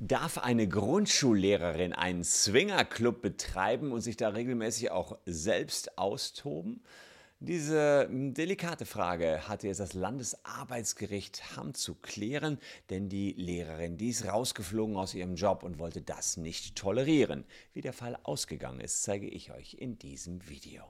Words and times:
Darf 0.00 0.38
eine 0.38 0.68
Grundschullehrerin 0.68 1.92
einen 1.92 2.22
Swingerclub 2.22 3.20
betreiben 3.20 3.90
und 3.90 4.00
sich 4.00 4.16
da 4.16 4.28
regelmäßig 4.28 4.92
auch 4.92 5.18
selbst 5.26 5.98
austoben? 5.98 6.84
Diese 7.40 8.06
hm, 8.08 8.32
delikate 8.32 8.86
Frage 8.86 9.48
hatte 9.48 9.66
jetzt 9.66 9.80
das 9.80 9.94
Landesarbeitsgericht 9.94 11.56
Hamm 11.56 11.74
zu 11.74 11.96
klären, 11.96 12.60
denn 12.90 13.08
die 13.08 13.32
Lehrerin, 13.32 13.96
die 13.96 14.10
ist 14.10 14.24
rausgeflogen 14.24 14.96
aus 14.96 15.14
ihrem 15.14 15.34
Job 15.34 15.64
und 15.64 15.80
wollte 15.80 16.00
das 16.00 16.36
nicht 16.36 16.76
tolerieren. 16.76 17.44
Wie 17.72 17.80
der 17.80 17.92
Fall 17.92 18.16
ausgegangen 18.22 18.78
ist, 18.78 19.02
zeige 19.02 19.26
ich 19.26 19.50
euch 19.50 19.74
in 19.74 19.98
diesem 19.98 20.48
Video. 20.48 20.84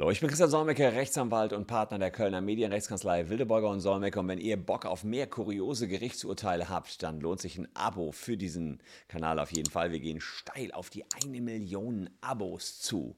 Hallo, 0.00 0.10
ich 0.10 0.20
bin 0.20 0.30
Christian 0.30 0.48
Solmecke, 0.48 0.94
Rechtsanwalt 0.94 1.52
und 1.52 1.66
Partner 1.66 1.98
der 1.98 2.10
Kölner 2.10 2.40
Medienrechtskanzlei 2.40 3.28
Wildeborger 3.28 3.68
und 3.68 3.80
Solmecke. 3.80 4.18
Und 4.18 4.28
wenn 4.28 4.38
ihr 4.38 4.56
Bock 4.56 4.86
auf 4.86 5.04
mehr 5.04 5.26
kuriose 5.26 5.88
Gerichtsurteile 5.88 6.70
habt, 6.70 7.02
dann 7.02 7.20
lohnt 7.20 7.42
sich 7.42 7.58
ein 7.58 7.68
Abo 7.74 8.10
für 8.10 8.38
diesen 8.38 8.82
Kanal 9.08 9.38
auf 9.38 9.52
jeden 9.52 9.70
Fall. 9.70 9.92
Wir 9.92 10.00
gehen 10.00 10.22
steil 10.22 10.72
auf 10.72 10.88
die 10.88 11.04
eine 11.22 11.42
Million 11.42 12.08
Abos 12.22 12.80
zu. 12.80 13.14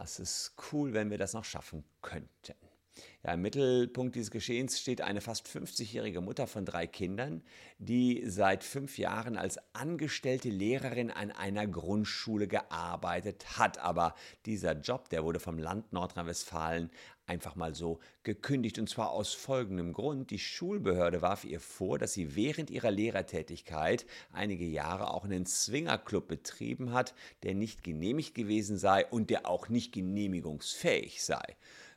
Es 0.00 0.20
ist 0.20 0.54
cool, 0.70 0.92
wenn 0.92 1.10
wir 1.10 1.18
das 1.18 1.32
noch 1.32 1.44
schaffen 1.44 1.82
könnten. 2.02 2.54
Ja, 3.26 3.34
Im 3.34 3.42
Mittelpunkt 3.42 4.14
dieses 4.14 4.30
Geschehens 4.30 4.78
steht 4.78 5.00
eine 5.00 5.20
fast 5.20 5.48
50-jährige 5.48 6.20
Mutter 6.20 6.46
von 6.46 6.64
drei 6.64 6.86
Kindern, 6.86 7.42
die 7.78 8.22
seit 8.24 8.62
fünf 8.62 8.98
Jahren 8.98 9.36
als 9.36 9.58
angestellte 9.72 10.48
Lehrerin 10.48 11.10
an 11.10 11.32
einer 11.32 11.66
Grundschule 11.66 12.46
gearbeitet 12.46 13.58
hat. 13.58 13.78
Aber 13.78 14.14
dieser 14.44 14.74
Job, 14.74 15.08
der 15.08 15.24
wurde 15.24 15.40
vom 15.40 15.58
Land 15.58 15.92
Nordrhein-Westfalen 15.92 16.88
einfach 17.26 17.56
mal 17.56 17.74
so 17.74 17.98
gekündigt. 18.22 18.78
Und 18.78 18.88
zwar 18.88 19.10
aus 19.10 19.34
folgendem 19.34 19.92
Grund. 19.92 20.30
Die 20.30 20.38
Schulbehörde 20.38 21.20
warf 21.20 21.44
ihr 21.44 21.58
vor, 21.58 21.98
dass 21.98 22.12
sie 22.12 22.36
während 22.36 22.70
ihrer 22.70 22.92
Lehrertätigkeit 22.92 24.06
einige 24.32 24.66
Jahre 24.66 25.10
auch 25.10 25.24
einen 25.24 25.46
Swingerclub 25.46 26.28
betrieben 26.28 26.92
hat, 26.92 27.12
der 27.42 27.54
nicht 27.54 27.82
genehmigt 27.82 28.36
gewesen 28.36 28.78
sei 28.78 29.04
und 29.04 29.30
der 29.30 29.48
auch 29.48 29.68
nicht 29.68 29.92
genehmigungsfähig 29.92 31.24
sei. 31.24 31.56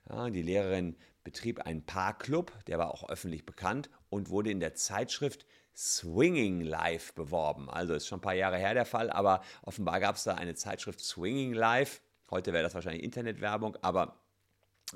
Ja, 0.10 0.30
die 0.30 0.42
Lehrerin 0.42 0.98
betrieb 1.24 1.62
einen 1.62 1.86
Paarclub, 1.86 2.52
der 2.66 2.80
war 2.80 2.94
auch 2.94 3.08
öffentlich 3.10 3.46
bekannt 3.46 3.90
und 4.10 4.30
wurde 4.30 4.50
in 4.50 4.60
der 4.60 4.74
Zeitschrift 4.74 5.46
Swinging 5.76 6.62
Life 6.62 7.14
beworben. 7.14 7.70
Also 7.70 7.94
ist 7.94 8.08
schon 8.08 8.18
ein 8.18 8.24
paar 8.24 8.34
Jahre 8.34 8.58
her 8.58 8.74
der 8.74 8.86
Fall, 8.86 9.12
aber 9.12 9.42
offenbar 9.62 10.00
gab 10.00 10.16
es 10.16 10.24
da 10.24 10.34
eine 10.34 10.56
Zeitschrift 10.56 11.00
Swinging 11.00 11.54
Life. 11.54 12.02
Heute 12.32 12.54
wäre 12.54 12.64
das 12.64 12.74
wahrscheinlich 12.74 13.04
Internetwerbung, 13.04 13.78
aber 13.82 14.20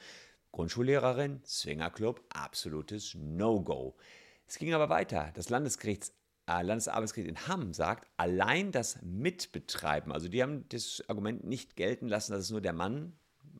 Grundschullehrerin, 0.50 1.40
Swingerclub, 1.44 2.22
absolutes 2.30 3.14
No-Go. 3.14 3.96
Es 4.46 4.58
ging 4.58 4.72
aber 4.72 4.88
weiter. 4.88 5.30
Das 5.34 5.50
Landesgerichts, 5.50 6.14
äh, 6.46 6.62
Landesarbeitsgericht 6.62 7.30
in 7.30 7.48
Hamm 7.48 7.74
sagt, 7.74 8.08
allein 8.16 8.72
das 8.72 9.00
Mitbetreiben, 9.02 10.12
also 10.12 10.28
die 10.28 10.42
haben 10.42 10.68
das 10.70 11.02
Argument 11.08 11.44
nicht 11.44 11.76
gelten 11.76 12.08
lassen, 12.08 12.32
dass 12.32 12.42
es 12.42 12.50
nur 12.50 12.60
der 12.60 12.74
Mann 12.74 13.12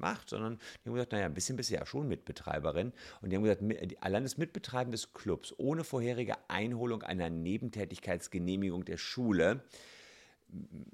macht, 0.03 0.29
sondern 0.29 0.59
die 0.85 0.89
haben 0.89 0.95
gesagt, 0.95 1.13
naja, 1.13 1.27
ein 1.27 1.35
bisschen 1.35 1.57
bist 1.57 1.71
du 1.71 1.75
ja 1.75 1.87
schon 1.87 2.09
Mitbetreiberin. 2.09 2.93
Und 3.23 3.31
die 3.31 3.37
haben 3.37 3.45
gesagt, 3.45 3.63
allein 4.03 4.25
das 4.25 4.37
Mitbetreiben 4.37 4.93
des 4.93 5.13
Clubs 5.15 5.55
ohne 5.57 5.85
vorherige 5.85 6.35
Einholung 6.49 7.03
einer 7.03 7.31
Nebentätigkeitsgenehmigung 7.31 8.85
der 8.85 8.99
Schule, 8.99 9.63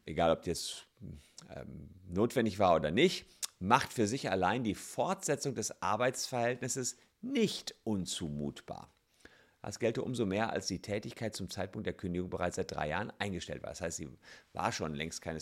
egal 0.07 0.31
ob 0.31 0.43
das 0.43 0.85
ähm, 1.55 1.91
notwendig 2.09 2.59
war 2.59 2.77
oder 2.77 2.91
nicht, 2.91 3.27
macht 3.59 3.93
für 3.93 4.07
sich 4.07 4.31
allein 4.31 4.63
die 4.63 4.75
Fortsetzung 4.75 5.55
des 5.55 5.83
Arbeitsverhältnisses 5.83 6.97
nicht 7.21 7.75
unzumutbar. 7.85 8.93
Das 9.63 9.79
gelte 9.79 10.03
umso 10.03 10.25
mehr, 10.25 10.51
als 10.51 10.67
die 10.69 10.81
Tätigkeit 10.81 11.35
zum 11.35 11.51
Zeitpunkt 11.51 11.87
der 11.87 11.95
Kündigung 11.95 12.31
bereits 12.31 12.57
seit 12.57 12.71
drei 12.71 12.89
Jahren 12.89 13.13
eingestellt 13.19 13.63
war. 13.63 13.71
Das 13.71 13.81
heißt, 13.81 13.97
sie 13.97 14.09
war 14.53 14.73
schon 14.73 14.95
längst 14.95 15.21
keine 15.21 15.41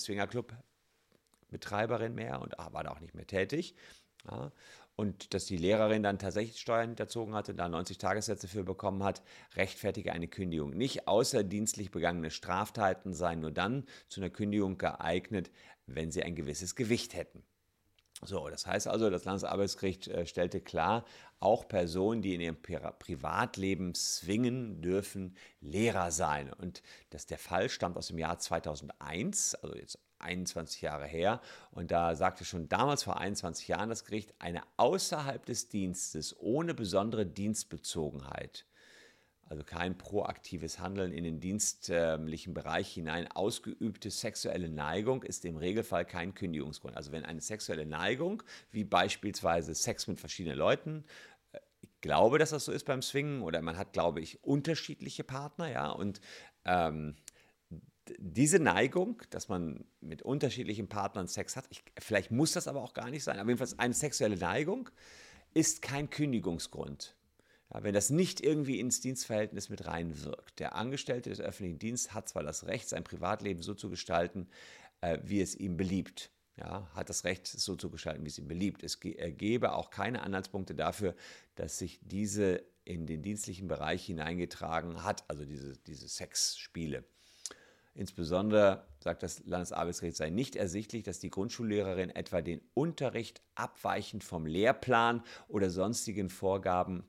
Swingerclub-Betreiberin 1.56 2.14
mehr 2.14 2.40
und 2.40 2.54
war 2.58 2.84
da 2.84 2.90
auch 2.90 3.00
nicht 3.00 3.14
mehr 3.14 3.26
tätig. 3.26 3.74
Ja. 4.28 4.52
Und 4.96 5.34
dass 5.34 5.44
die 5.44 5.58
Lehrerin 5.58 6.02
dann 6.02 6.18
tatsächlich 6.18 6.58
Steuern 6.58 6.88
hinterzogen 6.88 7.34
hatte 7.34 7.52
und 7.52 7.58
da 7.58 7.68
90 7.68 7.98
Tagessätze 7.98 8.48
für 8.48 8.64
bekommen 8.64 9.02
hat, 9.02 9.22
rechtfertige 9.54 10.12
eine 10.12 10.26
Kündigung 10.26 10.70
nicht. 10.70 11.06
Außerdienstlich 11.06 11.90
begangene 11.90 12.30
Straftaten 12.30 13.12
seien 13.12 13.40
nur 13.40 13.52
dann 13.52 13.84
zu 14.08 14.20
einer 14.20 14.30
Kündigung 14.30 14.78
geeignet, 14.78 15.50
wenn 15.86 16.10
sie 16.10 16.22
ein 16.22 16.34
gewisses 16.34 16.76
Gewicht 16.76 17.14
hätten. 17.14 17.42
So, 18.22 18.48
das 18.48 18.66
heißt 18.66 18.88
also, 18.88 19.10
das 19.10 19.24
Landesarbeitsgericht 19.24 20.08
äh, 20.08 20.26
stellte 20.26 20.62
klar, 20.62 21.04
auch 21.38 21.68
Personen, 21.68 22.22
die 22.22 22.34
in 22.34 22.40
ihrem 22.40 22.56
Privatleben 22.62 23.94
zwingen, 23.94 24.80
dürfen 24.80 25.36
Lehrer 25.60 26.10
sein. 26.10 26.50
Und 26.50 26.82
dass 27.10 27.26
der 27.26 27.38
Fall 27.38 27.68
stammt 27.68 27.98
aus 27.98 28.08
dem 28.08 28.16
Jahr 28.16 28.38
2001, 28.38 29.56
also 29.56 29.76
jetzt 29.76 29.98
21 30.18 30.82
Jahre 30.82 31.06
her. 31.06 31.40
Und 31.70 31.90
da 31.90 32.14
sagte 32.14 32.44
schon 32.44 32.68
damals 32.68 33.02
vor 33.02 33.18
21 33.18 33.68
Jahren 33.68 33.88
das 33.88 34.04
Gericht, 34.04 34.34
eine 34.38 34.62
außerhalb 34.76 35.44
des 35.44 35.68
Dienstes 35.68 36.36
ohne 36.38 36.74
besondere 36.74 37.26
Dienstbezogenheit 37.26 38.66
also 39.48 39.62
kein 39.62 39.96
proaktives 39.96 40.80
Handeln 40.80 41.12
in 41.12 41.24
den 41.24 41.40
dienstlichen 41.40 42.52
Bereich 42.52 42.92
hinein, 42.92 43.30
ausgeübte 43.30 44.10
sexuelle 44.10 44.68
Neigung 44.68 45.22
ist 45.22 45.44
im 45.44 45.56
Regelfall 45.56 46.04
kein 46.04 46.34
Kündigungsgrund. 46.34 46.96
Also 46.96 47.12
wenn 47.12 47.24
eine 47.24 47.40
sexuelle 47.40 47.86
Neigung, 47.86 48.42
wie 48.72 48.84
beispielsweise 48.84 49.74
Sex 49.74 50.08
mit 50.08 50.18
verschiedenen 50.18 50.58
Leuten, 50.58 51.04
äh, 51.52 51.60
ich 51.80 52.00
glaube, 52.00 52.38
dass 52.38 52.50
das 52.50 52.64
so 52.64 52.72
ist 52.72 52.86
beim 52.86 53.02
Swingen 53.02 53.42
oder 53.42 53.62
man 53.62 53.76
hat, 53.76 53.92
glaube 53.92 54.20
ich, 54.20 54.42
unterschiedliche 54.42 55.22
Partner, 55.22 55.70
ja, 55.70 55.90
und 55.90 56.20
ähm, 56.64 57.14
diese 58.18 58.58
Neigung, 58.58 59.22
dass 59.30 59.48
man 59.48 59.84
mit 60.00 60.22
unterschiedlichen 60.22 60.88
Partnern 60.88 61.28
Sex 61.28 61.56
hat, 61.56 61.66
ich, 61.70 61.82
vielleicht 61.98 62.30
muss 62.30 62.52
das 62.52 62.68
aber 62.68 62.82
auch 62.82 62.94
gar 62.94 63.10
nicht 63.10 63.24
sein, 63.24 63.38
aber 63.38 63.48
jedenfalls 63.48 63.78
eine 63.78 63.94
sexuelle 63.94 64.36
Neigung 64.36 64.90
ist 65.54 65.82
kein 65.82 66.10
Kündigungsgrund. 66.10 67.16
Ja, 67.72 67.82
wenn 67.82 67.94
das 67.94 68.10
nicht 68.10 68.40
irgendwie 68.40 68.78
ins 68.78 69.00
Dienstverhältnis 69.00 69.68
mit 69.70 69.86
reinwirkt. 69.86 70.60
Der 70.60 70.76
Angestellte 70.76 71.30
des 71.30 71.40
öffentlichen 71.40 71.78
Dienstes 71.78 72.14
hat 72.14 72.28
zwar 72.28 72.44
das 72.44 72.66
Recht, 72.66 72.88
sein 72.88 73.02
Privatleben 73.02 73.62
so 73.62 73.74
zu 73.74 73.90
gestalten, 73.90 74.48
äh, 75.00 75.18
wie 75.24 75.40
es 75.40 75.56
ihm 75.56 75.76
beliebt. 75.76 76.30
Ja, 76.56 76.88
hat 76.94 77.10
das 77.10 77.24
Recht, 77.24 77.52
es 77.52 77.64
so 77.64 77.76
zu 77.76 77.90
gestalten, 77.90 78.24
wie 78.24 78.28
es 78.28 78.38
ihm 78.38 78.48
beliebt. 78.48 78.82
Es 78.82 79.00
gebe 79.00 79.72
auch 79.72 79.90
keine 79.90 80.22
Anhaltspunkte 80.22 80.74
dafür, 80.74 81.14
dass 81.54 81.78
sich 81.78 82.00
diese 82.02 82.64
in 82.84 83.06
den 83.06 83.20
dienstlichen 83.20 83.68
Bereich 83.68 84.06
hineingetragen 84.06 85.02
hat, 85.02 85.28
also 85.28 85.44
diese, 85.44 85.76
diese 85.86 86.08
Sexspiele. 86.08 87.04
Insbesondere 87.96 88.86
sagt 89.00 89.22
das 89.22 89.42
Landesarbeitsgericht, 89.46 90.18
sei 90.18 90.28
nicht 90.28 90.54
ersichtlich, 90.54 91.02
dass 91.02 91.18
die 91.18 91.30
Grundschullehrerin 91.30 92.10
etwa 92.10 92.42
den 92.42 92.60
Unterricht 92.74 93.40
abweichend 93.54 94.22
vom 94.22 94.44
Lehrplan 94.44 95.22
oder 95.48 95.70
sonstigen 95.70 96.28
Vorgaben 96.28 97.04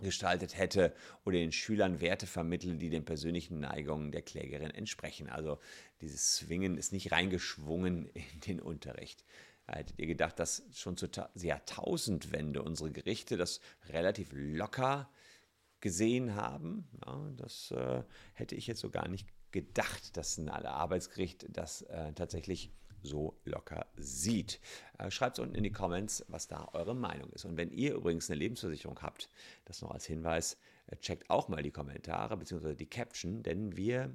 gestaltet 0.00 0.56
hätte 0.56 0.94
oder 1.26 1.36
den 1.36 1.52
Schülern 1.52 2.00
Werte 2.00 2.26
vermittle, 2.26 2.76
die 2.76 2.88
den 2.88 3.04
persönlichen 3.04 3.60
Neigungen 3.60 4.12
der 4.12 4.22
Klägerin 4.22 4.70
entsprechen. 4.70 5.28
Also 5.28 5.58
dieses 6.00 6.36
Zwingen 6.36 6.78
ist 6.78 6.92
nicht 6.92 7.12
reingeschwungen 7.12 8.06
in 8.06 8.40
den 8.46 8.60
Unterricht. 8.60 9.26
Hättet 9.66 9.98
ihr 9.98 10.06
gedacht, 10.06 10.38
dass 10.38 10.62
schon 10.72 10.96
zur 10.96 11.10
Jahrtausendwende 11.34 12.62
unsere 12.62 12.90
Gerichte 12.90 13.36
das 13.36 13.60
relativ 13.90 14.30
locker 14.32 15.10
gesehen 15.80 16.34
haben? 16.34 16.88
Ja, 17.04 17.30
das 17.36 17.70
äh, 17.72 18.02
hätte 18.32 18.54
ich 18.54 18.66
jetzt 18.66 18.80
so 18.80 18.88
gar 18.88 19.06
nicht 19.06 19.26
gedacht, 19.52 20.16
dass 20.16 20.38
ein 20.38 20.48
Arbeitsgericht 20.48 21.46
das 21.50 21.82
äh, 21.82 22.12
tatsächlich 22.12 22.72
so 23.02 23.38
locker 23.44 23.86
sieht. 23.96 24.60
Äh, 24.98 25.10
Schreibt 25.10 25.38
es 25.38 25.42
unten 25.42 25.54
in 25.54 25.64
die 25.64 25.72
Comments, 25.72 26.24
was 26.28 26.48
da 26.48 26.68
eure 26.72 26.94
Meinung 26.94 27.30
ist. 27.32 27.44
Und 27.44 27.56
wenn 27.56 27.70
ihr 27.70 27.94
übrigens 27.94 28.30
eine 28.30 28.38
Lebensversicherung 28.38 29.00
habt, 29.02 29.28
das 29.64 29.82
noch 29.82 29.90
als 29.90 30.06
Hinweis, 30.06 30.58
äh, 30.86 30.96
checkt 30.96 31.30
auch 31.30 31.48
mal 31.48 31.62
die 31.62 31.70
Kommentare 31.70 32.36
bzw. 32.36 32.74
die 32.74 32.88
Caption, 32.88 33.42
denn 33.42 33.76
wir 33.76 34.14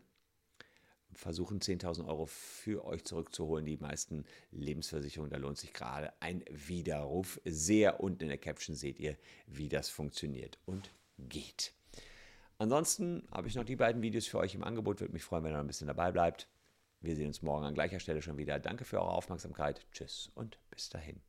versuchen 1.14 1.60
10.000 1.60 2.08
Euro 2.08 2.26
für 2.26 2.86
euch 2.86 3.06
zurückzuholen. 3.06 3.66
Die 3.66 3.78
meisten 3.78 4.26
Lebensversicherungen, 4.52 5.32
da 5.32 5.38
lohnt 5.38 5.58
sich 5.58 5.74
gerade 5.74 6.14
ein 6.20 6.44
Widerruf. 6.50 7.40
Sehr 7.46 8.02
unten 8.02 8.24
in 8.24 8.30
der 8.30 8.38
Caption 8.38 8.76
seht 8.76 9.00
ihr, 9.00 9.18
wie 9.48 9.70
das 9.70 9.90
funktioniert 9.90 10.60
und 10.66 10.92
geht. 11.18 11.74
Ansonsten 12.58 13.28
habe 13.32 13.48
ich 13.48 13.56
noch 13.56 13.66
die 13.66 13.76
beiden 13.76 14.02
Videos 14.02 14.28
für 14.28 14.38
euch 14.40 14.56
im 14.56 14.64
Angebot. 14.64 15.02
Würde 15.02 15.14
mich 15.14 15.24
freuen, 15.24 15.44
wenn 15.44 15.52
ihr 15.52 15.56
noch 15.56 15.64
ein 15.64 15.68
bisschen 15.68 15.88
dabei 15.88 16.12
bleibt. 16.12 16.48
Wir 17.02 17.16
sehen 17.16 17.28
uns 17.28 17.42
morgen 17.42 17.66
an 17.66 17.74
gleicher 17.74 18.00
Stelle 18.00 18.22
schon 18.22 18.38
wieder. 18.38 18.60
Danke 18.60 18.86
für 18.86 19.00
eure 19.00 19.12
Aufmerksamkeit. 19.12 19.86
Tschüss 19.92 20.32
und 20.36 20.58
bis 20.70 20.90
dahin. 20.90 21.22